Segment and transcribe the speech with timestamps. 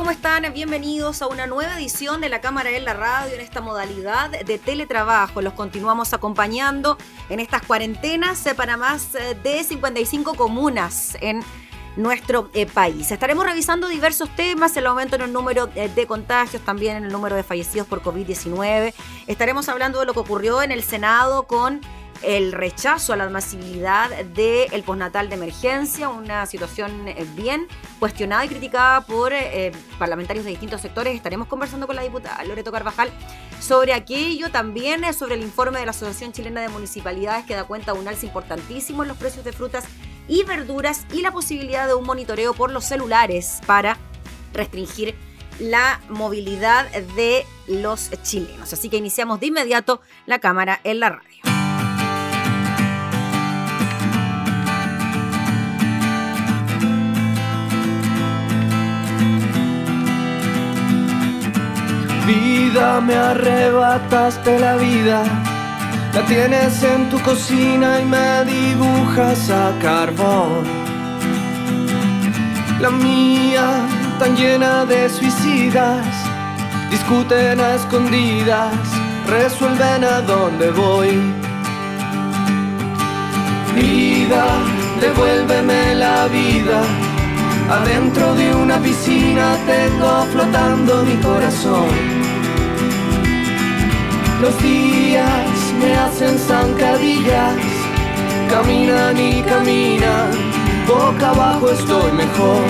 [0.00, 0.50] ¿Cómo están?
[0.54, 4.58] Bienvenidos a una nueva edición de la Cámara en la Radio en esta modalidad de
[4.58, 5.42] teletrabajo.
[5.42, 6.96] Los continuamos acompañando
[7.28, 11.42] en estas cuarentenas para más eh, de 55 comunas en
[11.96, 13.10] nuestro eh, país.
[13.10, 17.12] Estaremos revisando diversos temas, el aumento en el número eh, de contagios, también en el
[17.12, 18.94] número de fallecidos por COVID-19.
[19.26, 21.82] Estaremos hablando de lo que ocurrió en el Senado con
[22.22, 27.66] el rechazo a la admisibilidad del postnatal de emergencia, una situación eh, bien
[27.98, 31.14] cuestionada y criticada por eh, parlamentarios de distintos sectores.
[31.14, 33.10] Estaremos conversando con la diputada Loreto Carvajal
[33.60, 37.64] sobre aquello, también eh, sobre el informe de la Asociación Chilena de Municipalidades que da
[37.64, 39.84] cuenta de un alza importantísimo en los precios de frutas
[40.28, 43.96] y verduras y la posibilidad de un monitoreo por los celulares para
[44.52, 45.14] restringir
[45.58, 48.72] la movilidad de los chilenos.
[48.72, 51.49] Así que iniciamos de inmediato la cámara en la radio.
[62.30, 65.24] Vida, me arrebataste la vida.
[66.14, 70.62] La tienes en tu cocina y me dibujas a carbón.
[72.80, 73.66] La mía,
[74.20, 76.06] tan llena de suicidas,
[76.88, 78.78] discuten a escondidas,
[79.26, 81.10] resuelven a dónde voy.
[83.74, 84.44] Vida,
[85.00, 87.09] devuélveme la vida
[87.70, 91.86] Adentro de una piscina tengo flotando mi corazón.
[94.42, 97.54] Los días me hacen zancadillas,
[98.50, 100.30] caminan y caminan,
[100.88, 102.66] boca abajo estoy mejor.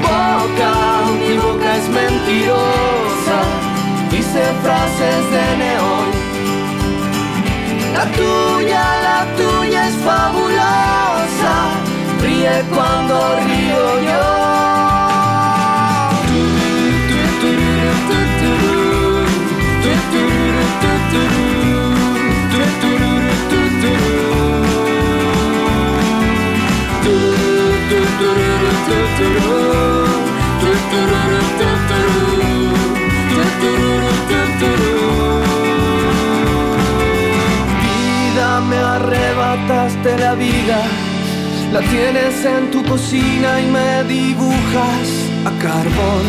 [0.00, 0.72] Boca,
[1.20, 3.38] mi boca es mentirosa,
[4.12, 6.08] dice frases de neón.
[7.94, 10.57] La tuya, la tuya es fabulosa
[12.74, 14.38] cuando río yo.
[37.82, 41.07] Vida, me arrebataste la vida
[41.72, 45.08] la tienes en tu cocina y me dibujas
[45.44, 46.24] a carbón.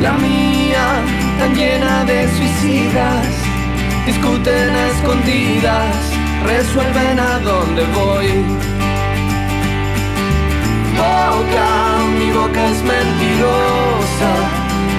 [0.00, 0.86] La mía,
[1.38, 3.26] tan llena de suicidas,
[4.06, 5.94] discuten escondidas,
[6.46, 8.28] resuelven a dónde voy.
[10.96, 11.68] Boca,
[12.18, 14.32] mi boca es mentirosa,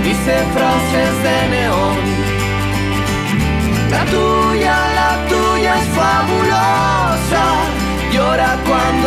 [0.03, 1.97] dice frases de neón.
[3.89, 7.08] La tuya, la tuya es fabulosa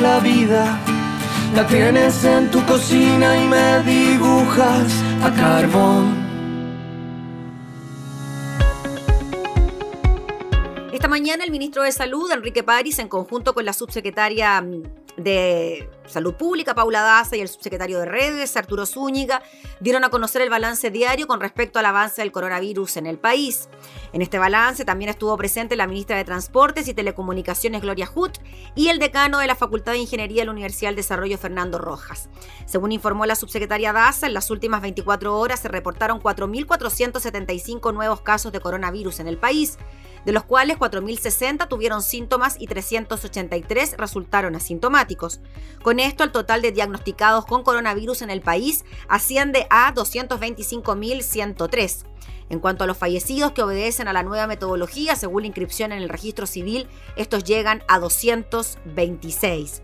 [0.00, 0.80] la vida,
[1.54, 4.92] la tienes en tu cocina y me dibujas
[5.22, 6.24] a carbón.
[10.92, 14.82] Esta mañana el ministro de Salud, Enrique París, en conjunto con la subsecretaria mm,
[15.16, 19.42] de Salud Pública, Paula Daza, y el subsecretario de Redes, Arturo Zúñiga,
[19.80, 23.68] dieron a conocer el balance diario con respecto al avance del coronavirus en el país.
[24.12, 28.38] En este balance también estuvo presente la ministra de Transportes y Telecomunicaciones, Gloria Hutt,
[28.74, 32.28] y el decano de la Facultad de Ingeniería de la Universidad del Desarrollo, Fernando Rojas.
[32.66, 38.52] Según informó la subsecretaria Daza, en las últimas 24 horas se reportaron 4.475 nuevos casos
[38.52, 39.78] de coronavirus en el país
[40.24, 45.03] de los cuales 4.060 tuvieron síntomas y 383 resultaron asintomáticos.
[45.82, 52.06] Con esto, el total de diagnosticados con coronavirus en el país asciende a 225.103.
[52.50, 56.02] En cuanto a los fallecidos que obedecen a la nueva metodología, según la inscripción en
[56.02, 59.83] el registro civil, estos llegan a 226.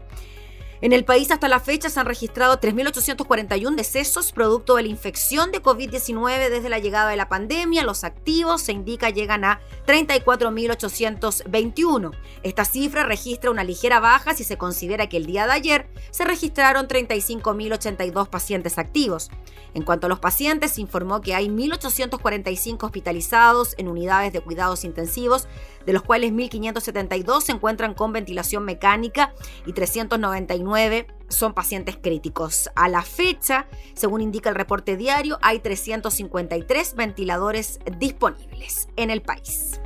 [0.83, 5.53] En el país hasta la fecha se han registrado 3.841 decesos producto de la infección
[5.53, 7.85] de COVID-19 desde la llegada de la pandemia.
[7.85, 12.13] Los activos se indica llegan a 34.821.
[12.43, 16.25] Esta cifra registra una ligera baja si se considera que el día de ayer se
[16.25, 19.31] registraron 35.082 pacientes activos.
[19.75, 24.85] En cuanto a los pacientes, se informó que hay 1.845 hospitalizados en unidades de cuidados
[24.85, 25.47] intensivos,
[25.87, 29.33] de los cuales 1.572 se encuentran con ventilación mecánica
[29.67, 32.71] y 399 son pacientes críticos.
[32.75, 39.81] A la fecha, según indica el reporte diario, hay 353 ventiladores disponibles en el país.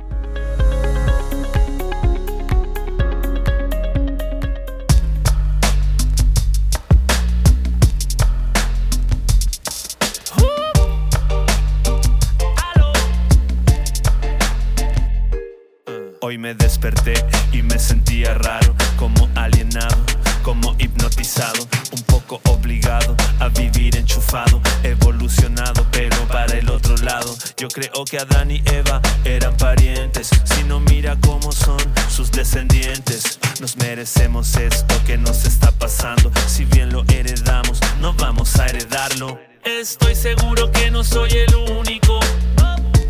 [16.27, 17.13] Hoy me desperté
[17.51, 19.95] y me sentía raro, como alienado,
[20.41, 27.31] como hipnotizado, un poco obligado a vivir enchufado, evolucionado, pero para el otro lado.
[27.57, 31.77] Yo creo que Adán y Eva eran parientes, si no mira cómo son
[32.09, 33.37] sus descendientes.
[33.61, 39.39] Nos merecemos esto que nos está pasando, si bien lo heredamos, no vamos a heredarlo.
[39.63, 42.19] Estoy seguro que no soy el único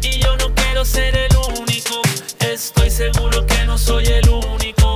[0.02, 1.55] y yo no quiero ser el único.
[2.96, 4.96] Seguro que no soy el único.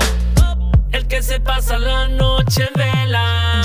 [0.94, 3.62] El que se pasa la noche en vela.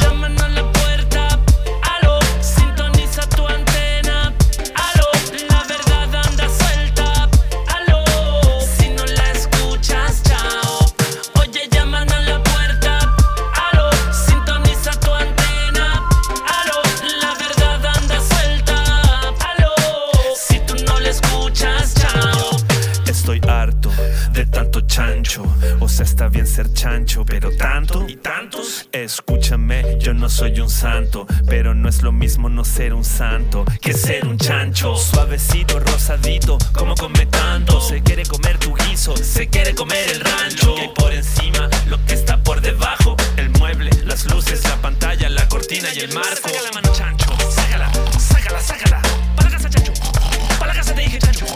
[30.85, 34.95] Santo, pero no es lo mismo no ser un santo que ser un chancho.
[34.97, 37.81] Suavecito, rosadito, como come tanto.
[37.81, 40.75] Se quiere comer tu guiso, se quiere comer el rancho.
[40.85, 45.49] Y por encima, lo que está por debajo: el mueble, las luces, la pantalla, la
[45.49, 46.51] cortina y el marco.
[46.51, 47.31] Saca la mano, chancho.
[47.49, 49.03] Sácala, sácala, sácala.
[49.37, 49.93] Para la casa, chancho.
[50.59, 51.47] Para la casa te dije, chancho.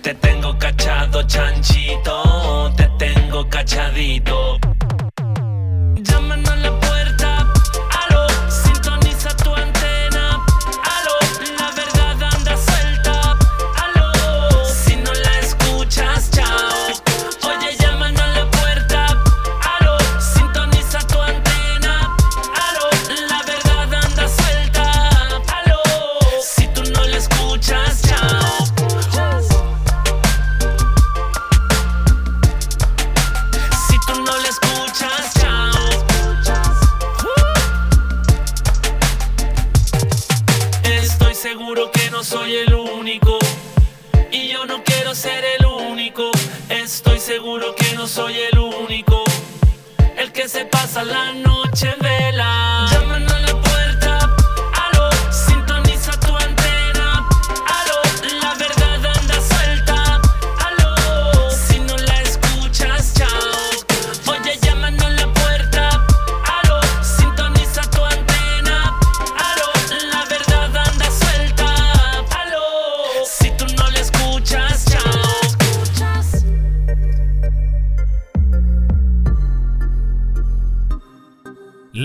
[0.00, 2.72] Te tengo cachado, chanchito.
[2.76, 4.60] Te tengo cachadito.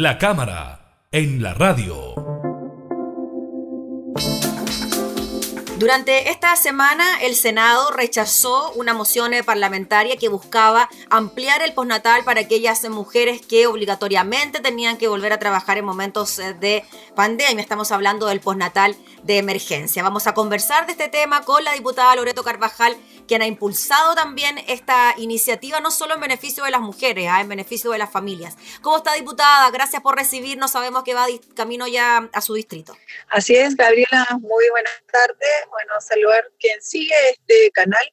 [0.04, 2.14] La cámara en la radio.
[5.78, 12.42] Durante esta semana, el Senado rechazó una moción parlamentaria que buscaba ampliar el postnatal para
[12.42, 16.84] aquellas mujeres que obligatoriamente tenían que volver a trabajar en momentos de
[17.16, 17.62] pandemia.
[17.62, 20.04] Estamos hablando del postnatal de emergencia.
[20.04, 24.58] Vamos a conversar de este tema con la diputada Loreto Carvajal, quien ha impulsado también
[24.68, 27.42] esta iniciativa, no solo en beneficio de las mujeres, ¿ah?
[27.42, 28.58] en beneficio de las familias.
[28.82, 29.70] ¿Cómo está, diputada?
[29.72, 30.72] Gracias por recibirnos.
[30.72, 31.26] Sabemos que va
[31.56, 32.96] camino ya a su distrito.
[33.30, 34.26] Así es, Gabriela.
[34.40, 35.68] Muy buenas tardes.
[35.70, 38.04] Bueno, saludar quien sigue este canal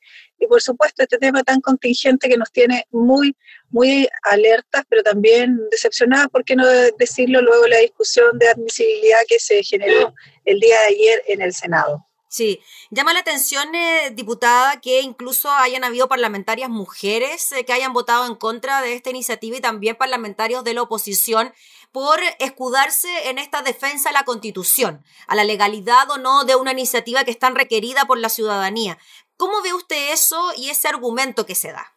[0.41, 3.37] y por supuesto este tema tan contingente que nos tiene muy,
[3.69, 6.67] muy alertas, pero también decepcionadas, ¿por qué no
[6.99, 10.15] decirlo luego la discusión de admisibilidad que se generó
[10.47, 12.07] el día de ayer en el Senado?
[12.31, 17.93] Sí, llama la atención, eh, diputada, que incluso hayan habido parlamentarias mujeres eh, que hayan
[17.93, 21.53] votado en contra de esta iniciativa y también parlamentarios de la oposición
[21.91, 26.71] por escudarse en esta defensa a la constitución, a la legalidad o no de una
[26.71, 28.97] iniciativa que es tan requerida por la ciudadanía.
[29.37, 31.93] ¿Cómo ve usted eso y ese argumento que se da?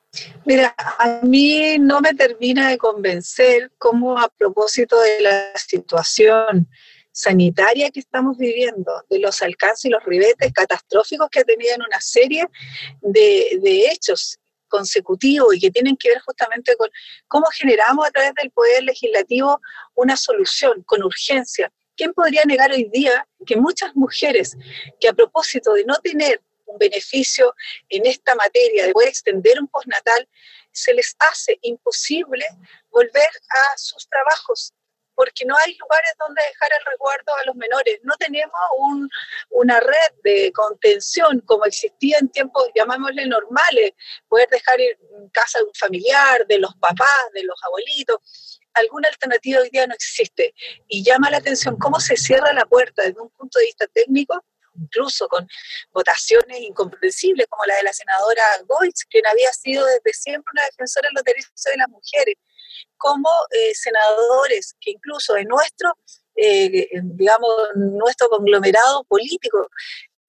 [0.45, 6.67] Mira, a mí no me termina de convencer cómo a propósito de la situación
[7.13, 12.45] sanitaria que estamos viviendo, de los alcances y los ribetes catastróficos que tenían una serie
[13.01, 16.89] de, hechos consecutivos y que tienen que ver justamente con
[17.27, 19.61] cómo generamos a través del Poder Legislativo
[19.93, 21.71] una solución con urgencia.
[21.95, 24.57] ¿Quién podría negar hoy día que muchas mujeres
[24.99, 26.41] que a propósito de no tener
[26.79, 27.53] beneficio
[27.89, 30.27] en esta materia de poder extender un postnatal,
[30.71, 32.43] se les hace imposible
[32.89, 34.73] volver a sus trabajos
[35.15, 37.99] porque no hay lugares donde dejar el resguardo a los menores.
[38.03, 38.53] No tenemos
[39.49, 43.91] una red de contención como existía en tiempos, llamémosle normales,
[44.27, 48.59] poder dejar en casa de un familiar, de los papás, de los abuelitos.
[48.73, 50.53] Alguna alternativa hoy día no existe.
[50.87, 54.43] Y llama la atención cómo se cierra la puerta desde un punto de vista técnico
[54.75, 55.47] incluso con
[55.91, 61.07] votaciones incomprensibles como la de la senadora Goitz, quien había sido desde siempre una defensora
[61.09, 62.35] de los derechos de las mujeres,
[63.03, 65.91] como eh, senadores que incluso de nuestro,
[66.37, 69.67] eh, digamos, nuestro conglomerado político,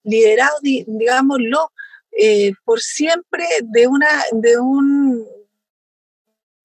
[0.03, 1.71] liderado, digámoslo,
[2.11, 5.25] eh, por siempre de, una, de un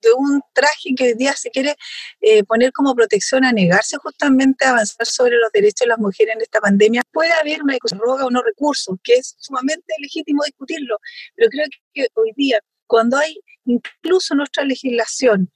[0.03, 1.77] de un traje que hoy día se quiere
[2.23, 6.35] eh, poner como protección a negarse justamente a avanzar sobre los derechos de las mujeres
[6.35, 10.99] en esta pandemia, puede haber una roga o no recursos, que es sumamente legítimo discutirlo,
[11.37, 15.53] pero creo que hoy día, cuando hay incluso nuestra legislación,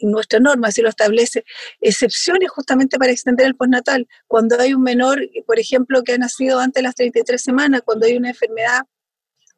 [0.00, 1.44] nuestra norma si lo establece,
[1.80, 6.60] excepciones justamente para extender el postnatal, cuando hay un menor, por ejemplo, que ha nacido
[6.60, 8.82] antes de las 33 semanas, cuando hay una enfermedad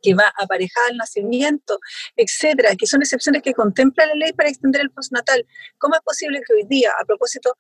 [0.02, 1.78] que va aparejada al nacimiento,
[2.16, 5.46] etcétera, que son excepciones que contempla la ley para extender el postnatal.
[5.78, 7.56] ¿Cómo es posible que hoy día, a propósito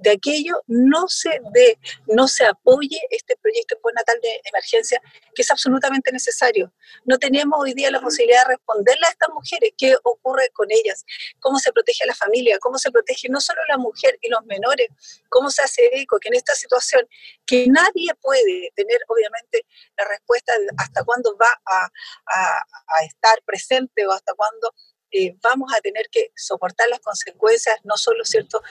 [0.00, 5.00] de aquello, no se dé, no se apoye este proyecto postnatal de emergencia
[5.34, 6.72] que es absolutamente necesario?
[7.04, 9.72] No tenemos hoy día la posibilidad de responderle a estas mujeres.
[9.76, 11.04] Qué ocurre con ellas,
[11.40, 14.44] cómo se protege a la familia, cómo se protege no solo la mujer y los
[14.46, 14.88] menores,
[15.28, 17.06] cómo se hace eco que en esta situación
[17.46, 19.66] que nadie puede tener obviamente
[19.96, 21.90] la respuesta de hasta cuándo va a
[22.26, 24.72] a, estar presente o hasta cuándo
[25.12, 28.62] eh, vamos a tener que soportar las consecuencias, no solo, ¿cierto?,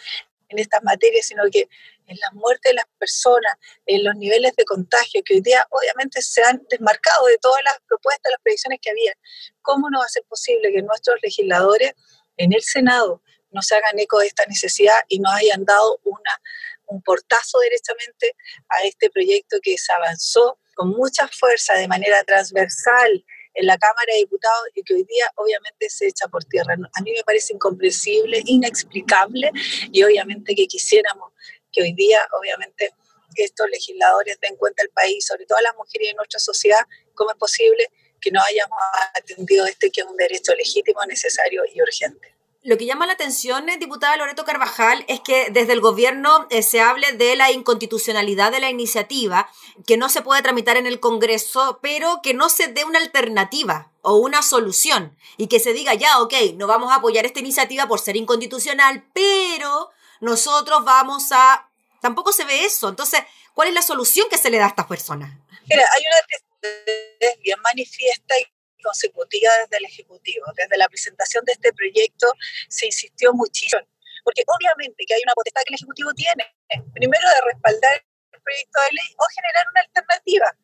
[0.49, 1.69] en estas materias, sino que
[2.07, 6.21] en la muerte de las personas, en los niveles de contagio que hoy día obviamente
[6.21, 9.13] se han desmarcado de todas las propuestas, las predicciones que había.
[9.61, 11.93] ¿Cómo no va a ser posible que nuestros legisladores
[12.37, 16.41] en el Senado no se hagan eco de esta necesidad y nos hayan dado una,
[16.87, 18.35] un portazo directamente
[18.69, 23.25] a este proyecto que se avanzó con mucha fuerza, de manera transversal,
[23.59, 26.75] en la Cámara de Diputados y que hoy día obviamente se echa por tierra.
[26.93, 29.51] A mí me parece incomprensible, inexplicable
[29.91, 31.33] y obviamente que quisiéramos
[31.71, 32.93] que hoy día obviamente
[33.35, 36.79] estos legisladores den cuenta al país, sobre todo a las mujeres de nuestra sociedad,
[37.13, 37.87] cómo es posible
[38.21, 38.79] que no hayamos
[39.15, 42.38] atendido este que es un derecho legítimo, necesario y urgente.
[42.61, 46.61] Lo que llama la atención, eh, diputada Loreto Carvajal, es que desde el gobierno eh,
[46.61, 49.49] se hable de la inconstitucionalidad de la iniciativa,
[49.87, 53.91] que no se puede tramitar en el Congreso, pero que no se dé una alternativa
[54.01, 57.87] o una solución y que se diga ya, ok, no vamos a apoyar esta iniciativa
[57.87, 59.89] por ser inconstitucional, pero
[60.19, 61.69] nosotros vamos a...
[62.01, 62.89] Tampoco se ve eso.
[62.89, 63.21] Entonces,
[63.53, 65.31] ¿cuál es la solución que se le da a estas personas?
[65.65, 68.35] Mira, hay una bien manifiesta
[68.83, 70.45] consecutiva desde el Ejecutivo.
[70.55, 72.27] Desde la presentación de este proyecto
[72.67, 73.81] se insistió muchísimo,
[74.23, 76.55] porque obviamente que hay una potestad que el Ejecutivo tiene,
[76.93, 80.57] primero de respaldar el proyecto de ley o generar una alternativa.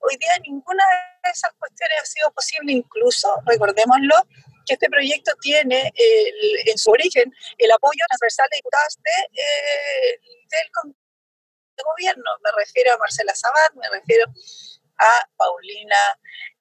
[0.00, 0.82] Hoy día ninguna
[1.22, 4.16] de esas cuestiones ha sido posible, incluso, recordémoslo,
[4.66, 10.94] que este proyecto tiene en su origen el apoyo transversal de diputados de, eh, del
[11.84, 12.30] gobierno.
[12.42, 14.26] Me refiero a Marcela Sabat, me refiero
[14.98, 15.96] a Paulina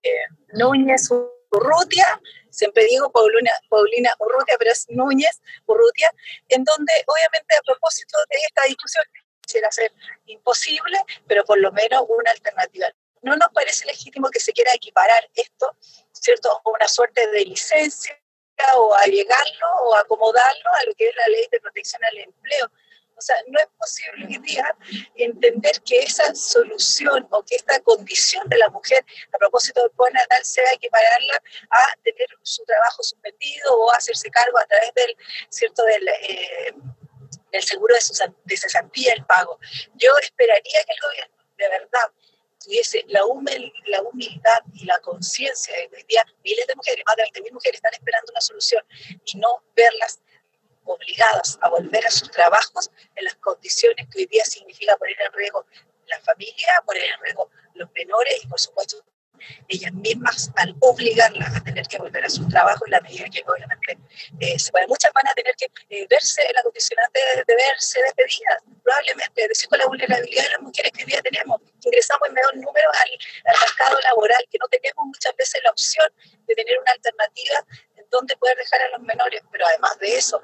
[0.04, 1.10] eh, Núñez
[1.52, 2.20] Urrutia,
[2.50, 6.10] siempre digo Paulina, Paulina Urrutia, pero es Núñez Urrutia,
[6.50, 9.04] en donde obviamente a propósito de esta discusión
[9.42, 9.92] quisiera ser
[10.26, 10.98] imposible,
[11.28, 12.88] pero por lo menos una alternativa.
[13.24, 15.76] no nos parece legítimo que se quiera equiparar esto,
[16.12, 18.18] ¿cierto?, a una suerte de licencia
[18.76, 22.72] o a llegarlo o acomodarlo a lo que es la ley de protección al empleo.
[23.22, 24.76] O sea, no es posible hoy día
[25.16, 30.16] entender que esa solución o que esta condición de la mujer a propósito del poder
[30.16, 31.36] natal sea equipararla
[31.70, 35.16] a tener su trabajo suspendido o hacerse cargo a través del,
[35.50, 35.84] ¿cierto?
[35.84, 38.14] del, eh, seguro de, su,
[38.44, 39.60] de cesantía, el pago.
[39.94, 42.12] Yo esperaría que el gobierno, de verdad,
[42.58, 47.52] tuviese la, humildad y la conciencia de hoy día miles de mujeres, más de 20.000
[47.52, 48.84] mujeres, están esperando una solución
[49.26, 50.20] y no verlas
[50.86, 55.34] obligadas a volver a sus trabajos en las condiciones que hoy día significa poner en
[55.34, 55.66] riesgo
[56.08, 59.04] la familia, poner en riesgo los menores y por supuesto
[59.68, 63.44] ellas mismas al obligarlas a tener que volver a su trabajo en la medida que
[63.48, 63.98] obviamente
[64.40, 64.88] eh, se puede.
[64.88, 69.68] Muchas van a tener que eh, verse en la condicionante de, verse despedidas, probablemente, decir,
[69.70, 73.10] con la vulnerabilidad de las mujeres que hoy día tenemos, ingresamos en menor número al,
[73.46, 76.08] al mercado laboral, que no tenemos muchas veces la opción
[76.48, 77.66] de tener una alternativa
[78.12, 80.42] dónde poder dejar a los menores, pero además de eso,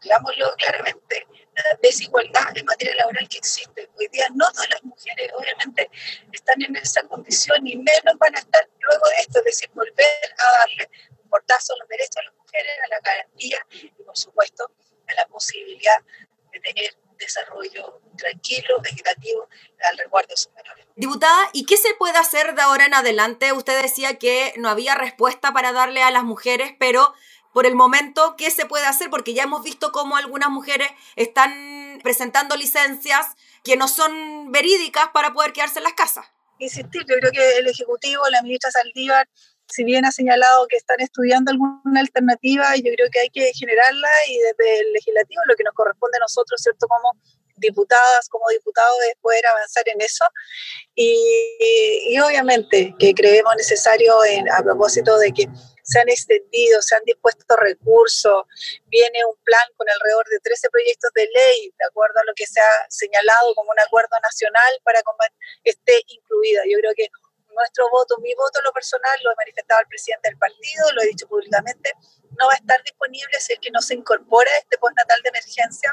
[0.00, 3.88] digámoslo claramente, la desigualdad en materia laboral que existe.
[3.98, 5.90] Hoy día no todas las mujeres obviamente
[6.32, 10.34] están en esa condición y menos van a estar luego de esto, es decir, volver
[10.38, 10.90] a darle
[11.22, 14.70] un portazo a los derechos de las mujeres, a la garantía y por supuesto
[15.08, 15.98] a la posibilidad
[16.52, 19.48] de tener desarrollo tranquilo, vegetativo,
[19.88, 20.86] al resguardo de sus menores.
[20.96, 23.52] Diputada, ¿y qué se puede hacer de ahora en adelante?
[23.52, 27.14] Usted decía que no había respuesta para darle a las mujeres, pero
[27.52, 29.08] por el momento, ¿qué se puede hacer?
[29.08, 35.32] Porque ya hemos visto cómo algunas mujeres están presentando licencias que no son verídicas para
[35.32, 36.26] poder quedarse en las casas.
[36.58, 39.28] Insistir, yo creo que el Ejecutivo, la ministra Saldívar,
[39.68, 44.08] si bien ha señalado que están estudiando alguna alternativa, yo creo que hay que generarla
[44.28, 46.86] y desde el legislativo lo que nos corresponde a nosotros, ¿cierto?
[46.86, 47.12] Como
[47.56, 50.24] diputadas, como diputados, es poder avanzar en eso.
[50.94, 55.48] Y, obviamente que creemos necesario en, a propósito de que
[55.82, 58.44] se han extendido, se han dispuesto recursos,
[58.86, 62.46] viene un plan con alrededor de 13 proyectos de ley, de acuerdo a lo que
[62.46, 65.00] se ha señalado como un acuerdo nacional para
[65.62, 66.62] que esté incluida.
[66.68, 67.08] Yo creo que
[67.56, 71.02] nuestro voto, mi voto en lo personal, lo he manifestado al presidente del partido, lo
[71.02, 71.92] he dicho públicamente,
[72.38, 75.92] no va a estar disponible si es que no se incorpora este postnatal de emergencia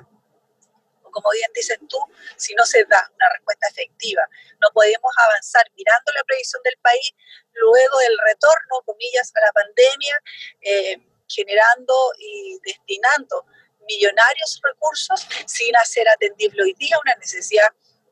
[1.04, 1.98] o como bien dices tú,
[2.36, 4.24] si no se da una respuesta efectiva.
[4.62, 7.14] No podemos avanzar mirando la previsión del país
[7.54, 10.16] luego del retorno, comillas, a la pandemia,
[10.62, 10.98] eh,
[11.28, 13.46] generando y destinando
[13.88, 17.70] millonarios recursos sin hacer atendible hoy día una necesidad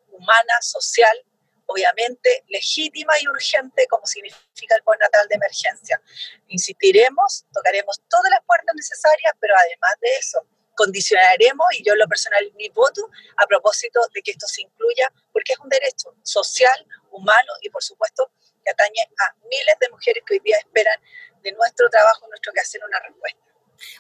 [0.09, 1.25] humana, social
[1.71, 6.01] obviamente legítima y urgente como significa el natal de emergencia.
[6.47, 12.07] Insistiremos, tocaremos todas las puertas necesarias, pero además de eso, condicionaremos, y yo en lo
[12.07, 16.87] personal mi voto, a propósito de que esto se incluya, porque es un derecho social,
[17.11, 18.31] humano y por supuesto
[18.63, 20.99] que atañe a miles de mujeres que hoy día esperan
[21.41, 23.50] de nuestro trabajo, nuestro quehacer, una respuesta.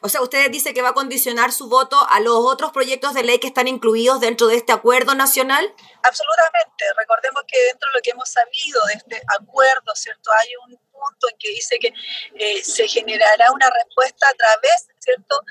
[0.01, 3.23] O sea, usted dice que va a condicionar su voto a los otros proyectos de
[3.23, 5.73] ley que están incluidos dentro de este acuerdo nacional.
[6.03, 6.85] Absolutamente.
[6.97, 10.31] Recordemos que dentro de lo que hemos sabido de este acuerdo, ¿cierto?
[10.39, 11.93] Hay un punto en que dice que
[12.35, 15.41] eh, se generará una respuesta a través, ¿cierto?,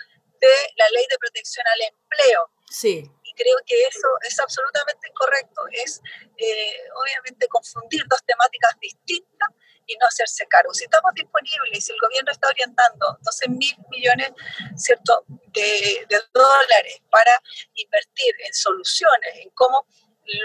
[0.41, 2.51] de la ley de protección al empleo.
[2.71, 3.11] Sí.
[3.25, 5.63] Y creo que eso es absolutamente incorrecto.
[5.73, 6.01] Es,
[6.37, 9.51] eh, obviamente, confundir dos temáticas distintas
[9.91, 10.73] y no hacerse cargo.
[10.73, 14.31] Si estamos disponibles y si el gobierno está orientando 12 mil millones
[14.77, 15.25] ¿cierto?
[15.29, 17.33] De, de dólares para
[17.75, 19.87] invertir en soluciones, en cómo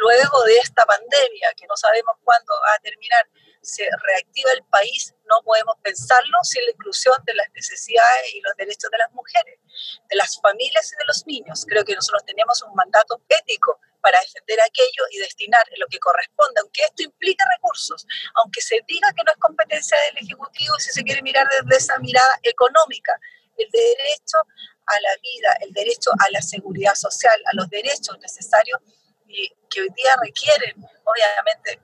[0.01, 3.27] luego de esta pandemia, que no sabemos cuándo va a terminar,
[3.61, 8.55] se reactiva el país, no podemos pensarlo sin la inclusión de las necesidades y los
[8.57, 9.59] derechos de las mujeres,
[10.07, 11.65] de las familias y de los niños.
[11.67, 16.61] Creo que nosotros tenemos un mandato ético para defender aquello y destinar lo que corresponde,
[16.61, 21.03] aunque esto implique recursos, aunque se diga que no es competencia del Ejecutivo si se
[21.03, 23.19] quiere mirar desde esa mirada económica,
[23.57, 24.37] el derecho
[24.85, 28.79] a la vida, el derecho a la seguridad social, a los derechos necesarios
[29.27, 31.81] y que hoy día requieren, obviamente,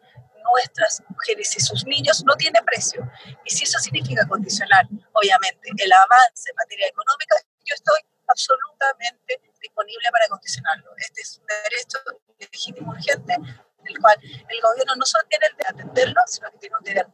[0.54, 3.02] nuestras mujeres y sus niños no tiene precio.
[3.46, 8.00] Y si eso significa condicionar, obviamente, el avance en materia económica, yo estoy
[8.32, 10.92] absolutamente disponible para condicionarlo.
[10.98, 12.00] Este es un derecho
[12.40, 13.36] legítimo urgente,
[13.86, 17.08] el cual el gobierno no solo tiene el de atenderlo, sino que tiene un deber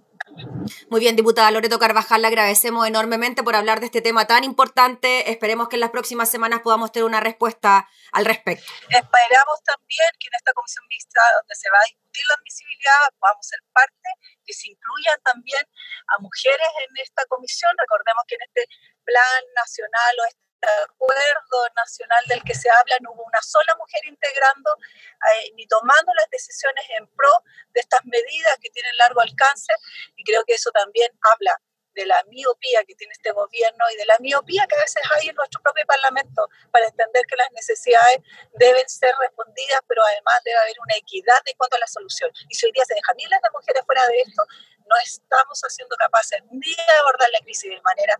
[0.90, 5.32] muy bien, diputada Loreto Carvajal, le agradecemos enormemente por hablar de este tema tan importante.
[5.32, 8.66] Esperemos que en las próximas semanas podamos tener una respuesta al respecto.
[8.90, 13.48] Esperamos también que en esta comisión mixta, donde se va a discutir la admisibilidad, podamos
[13.48, 14.10] ser parte,
[14.46, 15.64] que se incluyan también
[16.08, 17.72] a mujeres en esta comisión.
[17.78, 18.68] Recordemos que en este
[19.04, 20.26] plan nacional o
[20.62, 26.12] acuerdo nacional del que se habla no hubo una sola mujer integrando eh, ni tomando
[26.14, 27.32] las decisiones en pro
[27.74, 29.74] de estas medidas que tienen largo alcance
[30.16, 31.60] y creo que eso también habla
[31.98, 35.30] de la miopía que tiene este gobierno y de la miopía que a veces hay
[35.30, 38.20] en nuestro propio Parlamento para entender que las necesidades
[38.54, 42.30] deben ser respondidas, pero además debe haber una equidad en cuanto a la solución.
[42.50, 44.44] Y si hoy día se dejan miles de mujeres fuera de esto,
[44.86, 48.16] no estamos haciendo capaces ni de abordar la crisis de manera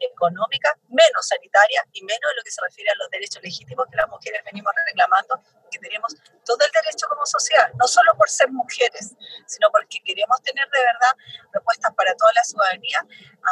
[0.00, 3.96] económica, menos sanitaria y menos en lo que se refiere a los derechos legítimos que
[3.96, 8.50] las mujeres venimos reclamando, que tenemos todo el derecho como sociedad, no solo por ser
[8.50, 9.14] mujeres,
[9.46, 11.14] sino porque queremos tener de verdad
[11.52, 13.04] propuestas para toda la ciudadanía,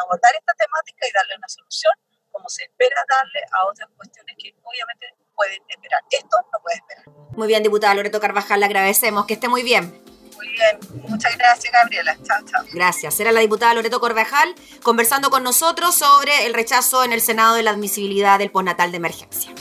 [0.03, 1.93] abordar esta temática y darle una solución
[2.31, 6.03] como se espera darle a otras cuestiones que obviamente pueden esperar.
[6.11, 7.05] Esto no puede esperar.
[7.33, 9.27] Muy bien, diputada Loreto Carvajal, le agradecemos.
[9.27, 10.18] Que esté muy bien.
[10.39, 12.17] Muy bien, muchas gracias Gabriela.
[12.23, 12.65] Chao, chao.
[12.73, 13.19] Gracias.
[13.19, 17.65] Era la diputada Loreto Corvejal conversando con nosotros sobre el rechazo en el Senado de
[17.65, 19.53] la admisibilidad del postnatal de emergencia.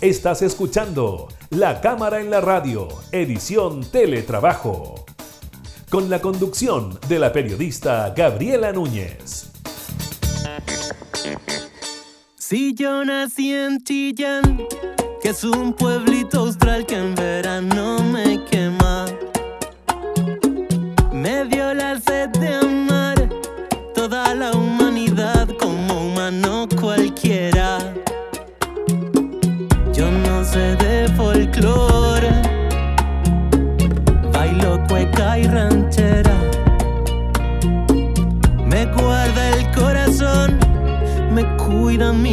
[0.00, 5.06] Estás escuchando La Cámara en la Radio, edición Teletrabajo,
[5.88, 9.47] con la conducción de la periodista Gabriela Núñez.
[12.48, 14.66] Si yo nací en Chillán,
[15.20, 19.04] que es un pueblito austral que en verano me quema,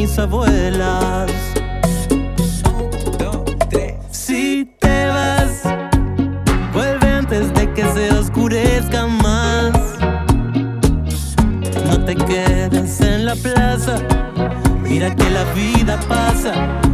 [0.05, 1.31] mis abuelas.
[4.11, 5.63] Si te vas,
[6.73, 9.73] vuelve antes de que se oscurezca más.
[11.87, 13.97] No te quedes en la plaza,
[14.83, 16.84] mira que la vida pasa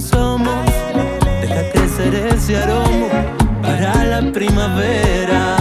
[0.00, 0.66] somos.
[1.40, 5.56] Deja crecer ese aroma para la primavera.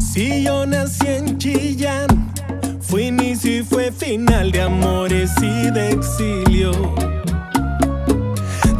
[0.00, 2.32] Si yo nací en Chillán,
[2.80, 6.72] fue inicio y fue final de amores y de exilio.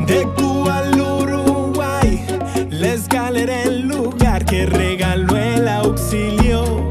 [0.06, 2.24] De Cuba al Uruguay,
[2.70, 6.90] la escalera el lugar que regaló el auxilio.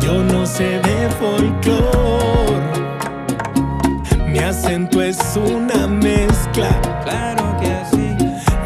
[0.00, 1.99] Yo no sé de folclore.
[5.10, 6.70] Es una mezcla.
[7.02, 8.16] Claro que así.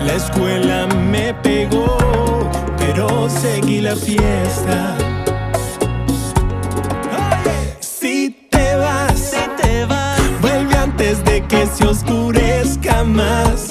[0.04, 1.96] La escuela me pegó,
[2.78, 4.94] pero seguí la fiesta.
[7.80, 13.70] Si te vas, si te vas, vuelve antes de que se oscurezca más.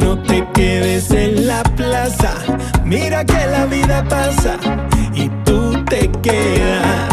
[0.00, 2.34] No te quedes en la plaza,
[2.84, 4.56] mira que la vida pasa
[5.14, 7.11] y tú te quedas.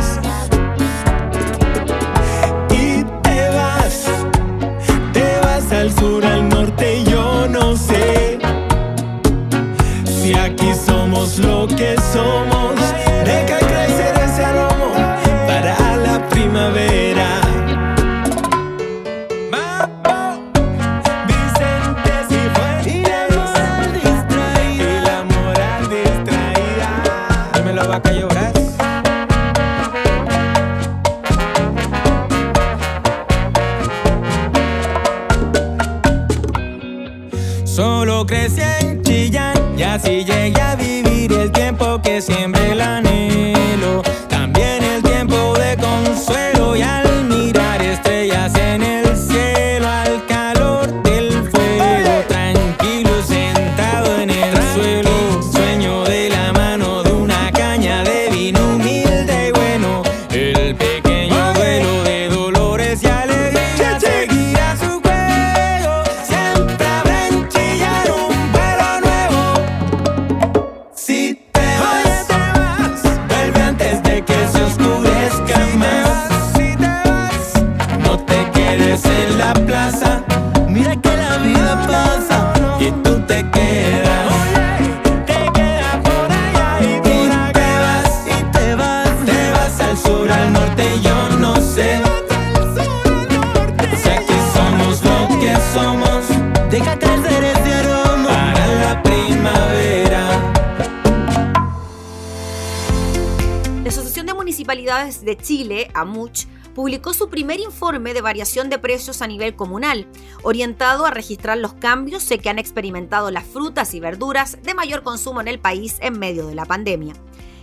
[104.99, 110.07] De Chile, AMUCH, publicó su primer informe de variación de precios a nivel comunal,
[110.43, 115.39] orientado a registrar los cambios que han experimentado las frutas y verduras de mayor consumo
[115.39, 117.13] en el país en medio de la pandemia.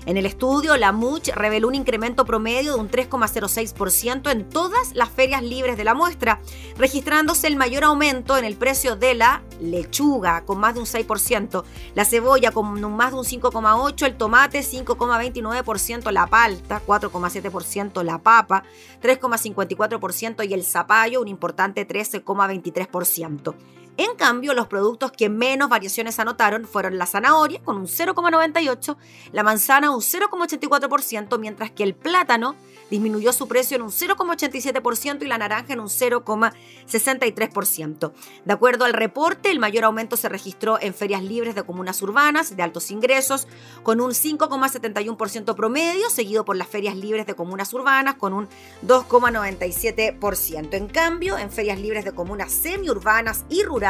[0.06, 5.10] En el estudio, la MUCH reveló un incremento promedio de un 3,06% en todas las
[5.10, 6.40] ferias libres de la muestra,
[6.78, 11.64] registrándose el mayor aumento en el precio de la lechuga, con más de un 6%,
[11.96, 18.62] la cebolla con más de un 5,8%, el tomate 5,29%, la palta 4,7%, la papa
[19.02, 23.54] 3,54% y el zapallo un importante 13,23%.
[23.98, 28.94] En cambio, los productos que menos variaciones anotaron fueron la zanahoria con un 0,98,
[29.32, 32.56] la manzana un 0,84%, mientras que el plátano
[32.90, 38.12] disminuyó su precio en un 0,87% y la naranja en un 0,63%.
[38.44, 42.54] De acuerdo al reporte, el mayor aumento se registró en ferias libres de comunas urbanas
[42.54, 43.48] de altos ingresos,
[43.82, 48.46] con un 5,71% promedio, seguido por las ferias libres de comunas urbanas con un
[48.86, 50.74] 2,97%.
[50.74, 53.85] En cambio, en ferias libres de comunas semiurbanas y rurales,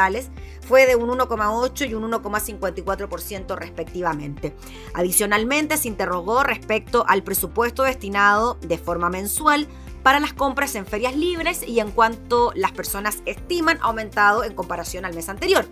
[0.67, 4.55] fue de un 1,8 y un 1,54% respectivamente.
[4.93, 9.67] Adicionalmente, se interrogó respecto al presupuesto destinado de forma mensual
[10.07, 15.03] para las compras en ferias libres y en cuanto las personas estiman aumentado en comparación
[15.03, 15.67] al mes anterior.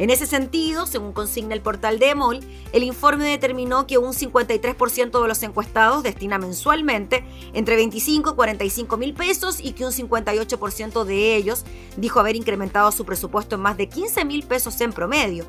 [0.00, 2.40] En ese sentido, según consigna el portal de EMOL,
[2.72, 8.96] el informe determinó que un 53% de los encuestados destina mensualmente entre 25 y 45
[8.96, 11.64] mil pesos y que un 58% de ellos
[11.96, 15.46] dijo haber incrementado su presupuesto en más de 15 mil pesos en promedio.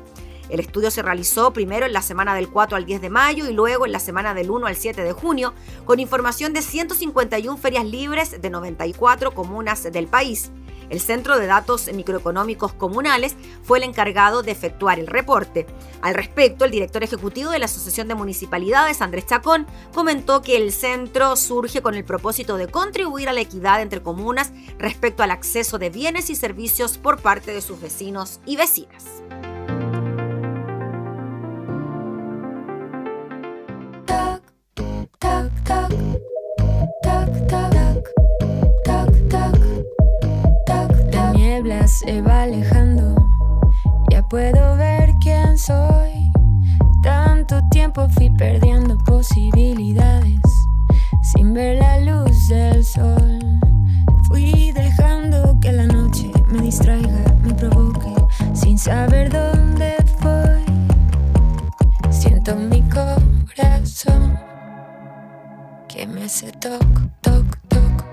[0.48, 3.52] El estudio se realizó primero en la semana del 4 al 10 de mayo y
[3.52, 5.52] luego en la semana del 1 al 7 de junio,
[5.84, 10.50] con información de 151 ferias libres de 94 comunas del país.
[10.90, 15.66] El Centro de Datos Microeconómicos Comunales fue el encargado de efectuar el reporte.
[16.00, 20.72] Al respecto, el director ejecutivo de la Asociación de Municipalidades, Andrés Chacón, comentó que el
[20.72, 25.78] centro surge con el propósito de contribuir a la equidad entre comunas respecto al acceso
[25.78, 29.04] de bienes y servicios por parte de sus vecinos y vecinas.
[41.88, 43.14] Se va alejando.
[44.10, 46.30] Ya puedo ver quién soy.
[47.02, 50.40] Tanto tiempo fui perdiendo posibilidades
[51.22, 53.38] sin ver la luz del sol.
[54.24, 58.14] Fui dejando que la noche me distraiga, me provoque,
[58.52, 60.64] sin saber dónde voy.
[62.10, 64.38] Siento mi corazón
[65.88, 66.84] que me hace toc,
[67.22, 68.04] toc, toc.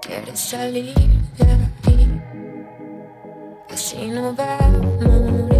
[0.00, 0.94] Quiere salir
[1.36, 1.69] de.
[3.72, 5.59] Así no va a morir.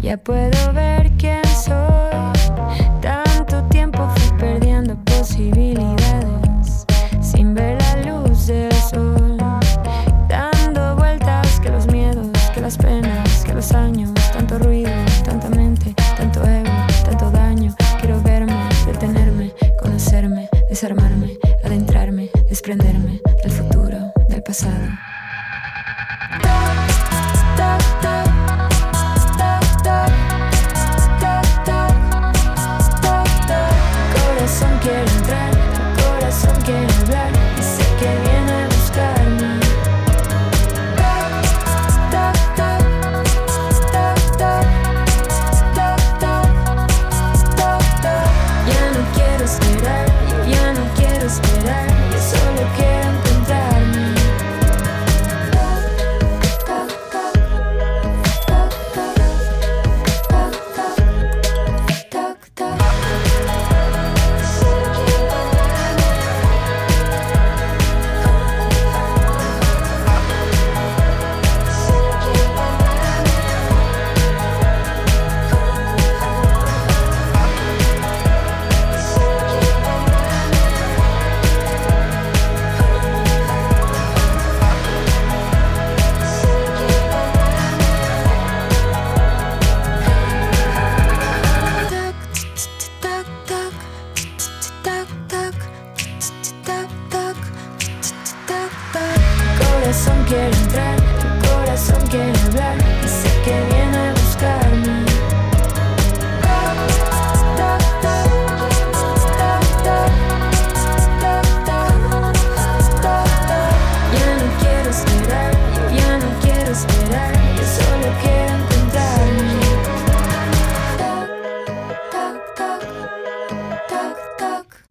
[0.00, 2.37] Ya puedo ver quién soy.
[51.28, 51.97] Esperar,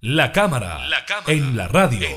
[0.10, 0.80] La cámara,
[1.28, 2.08] en la radio.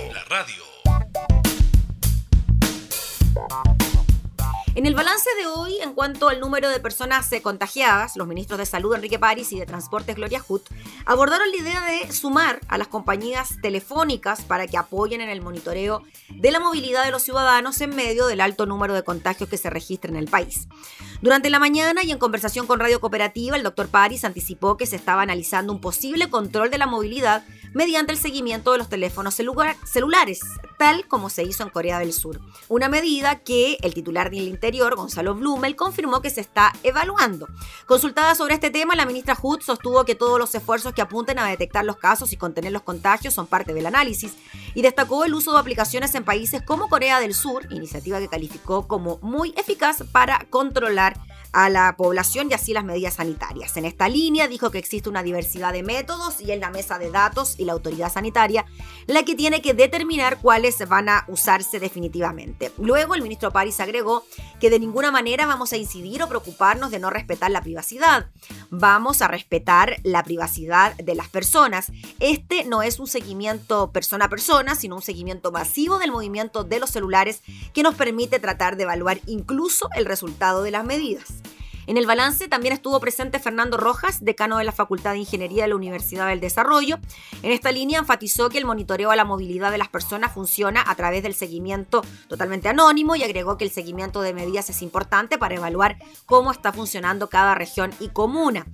[4.77, 8.59] En el balance de hoy, en cuanto al número de personas eh, contagiadas, los ministros
[8.61, 10.61] de Salud Enrique París y de Transportes Gloria Hood
[11.05, 16.05] abordaron la idea de sumar a las compañías telefónicas para que apoyen en el monitoreo
[16.29, 19.69] de la movilidad de los ciudadanos en medio del alto número de contagios que se
[19.69, 20.69] registran en el país.
[21.23, 24.95] Durante la mañana y en conversación con Radio Cooperativa, el doctor París anticipó que se
[24.95, 30.41] estaba analizando un posible control de la movilidad mediante el seguimiento de los teléfonos celulares,
[30.79, 32.41] tal como se hizo en Corea del Sur.
[32.69, 37.49] Una medida que el titular del Interior, Gonzalo Blumel, confirmó que se está evaluando.
[37.87, 41.47] Consultada sobre este tema, la ministra Hood sostuvo que todos los esfuerzos que apunten a
[41.47, 44.35] detectar los casos y contener los contagios son parte del análisis
[44.75, 48.89] y destacó el uso de aplicaciones en países como Corea del Sur, iniciativa que calificó
[48.89, 51.19] como muy eficaz para controlar
[51.53, 53.77] a la población y así las medidas sanitarias.
[53.77, 57.11] En esta línea dijo que existe una diversidad de métodos y en la mesa de
[57.11, 58.65] datos y la autoridad sanitaria
[59.07, 62.73] la que tiene que determinar cuáles van a usarse definitivamente.
[62.79, 64.25] Luego el ministro París agregó
[64.61, 68.31] que de ninguna manera vamos a incidir o preocuparnos de no respetar la privacidad.
[68.71, 71.91] Vamos a respetar la privacidad de las personas.
[72.21, 76.79] Este no es un seguimiento persona a persona, sino un seguimiento masivo del movimiento de
[76.79, 81.40] los celulares que nos permite tratar de evaluar incluso el resultado de las medidas.
[81.91, 85.71] En el balance también estuvo presente Fernando Rojas, decano de la Facultad de Ingeniería de
[85.71, 87.01] la Universidad del Desarrollo.
[87.43, 90.95] En esta línea enfatizó que el monitoreo a la movilidad de las personas funciona a
[90.95, 95.57] través del seguimiento totalmente anónimo y agregó que el seguimiento de medidas es importante para
[95.57, 98.67] evaluar cómo está funcionando cada región y comuna.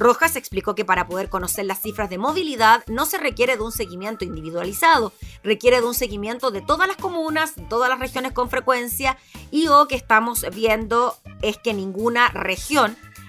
[0.00, 3.70] Rojas explicó que para poder conocer las cifras de movilidad no se requiere de un
[3.70, 5.12] seguimiento individualizado,
[5.44, 9.16] requiere de un seguimiento de todas las comunas, todas las regiones con frecuencia
[9.52, 12.63] y o que estamos viendo es que ninguna región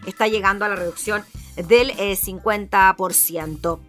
[0.06, 1.24] está llegando a la reducción
[1.56, 3.80] del 50%.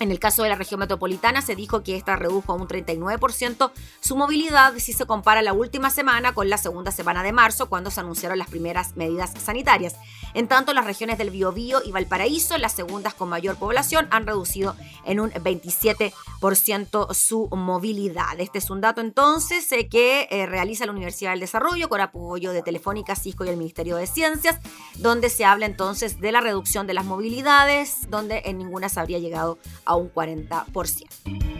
[0.00, 3.70] En el caso de la región metropolitana se dijo que esta redujo a un 39%
[4.00, 7.90] su movilidad si se compara la última semana con la segunda semana de marzo cuando
[7.90, 9.96] se anunciaron las primeras medidas sanitarias.
[10.32, 14.74] En tanto, las regiones del Biobío y Valparaíso, las segundas con mayor población, han reducido
[15.04, 18.38] en un 27% su movilidad.
[18.38, 22.52] Este es un dato entonces eh, que eh, realiza la Universidad del Desarrollo con apoyo
[22.52, 24.60] de Telefónica, Cisco y el Ministerio de Ciencias,
[24.96, 29.18] donde se habla entonces de la reducción de las movilidades, donde en ninguna se habría
[29.18, 31.59] llegado a a un 40%.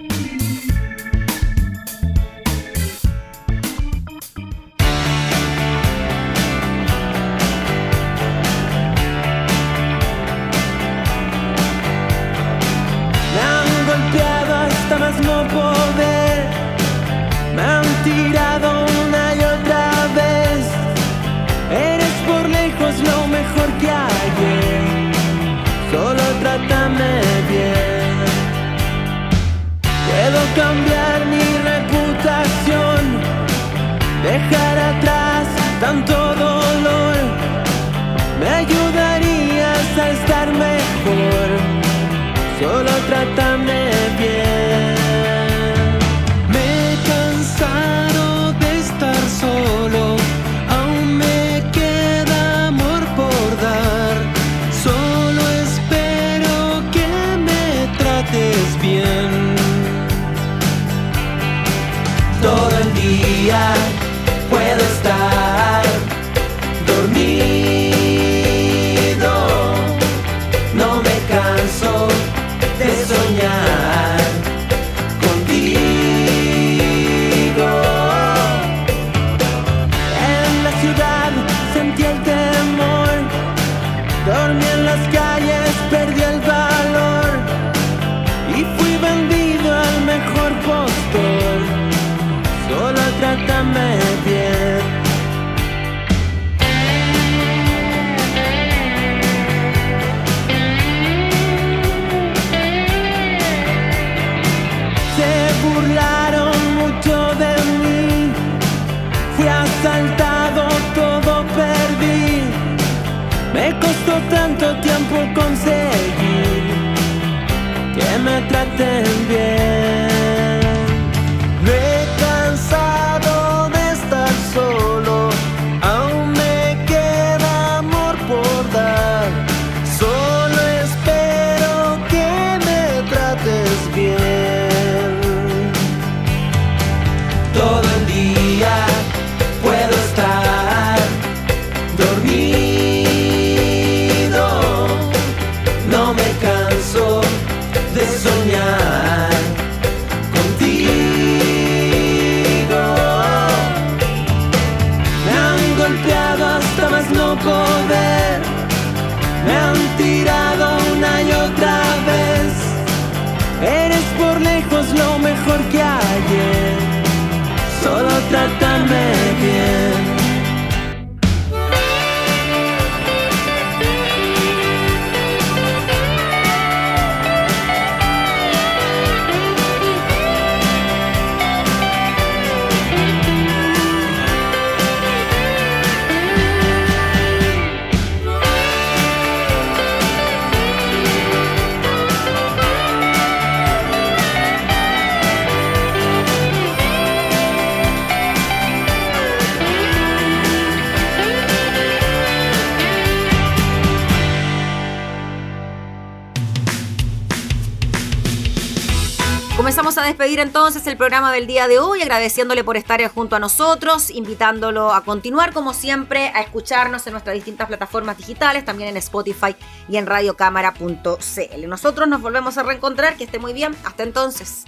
[209.91, 213.41] Comenzamos a despedir entonces el programa del día de hoy, agradeciéndole por estar junto a
[213.41, 218.97] nosotros, invitándolo a continuar como siempre a escucharnos en nuestras distintas plataformas digitales, también en
[218.99, 219.57] Spotify
[219.88, 221.69] y en radiocámara.cl.
[221.69, 224.63] Nosotros nos volvemos a reencontrar, que esté muy bien, hasta entonces.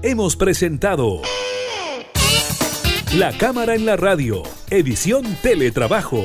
[0.00, 1.20] Hemos presentado
[3.12, 6.24] La Cámara en la Radio, edición Teletrabajo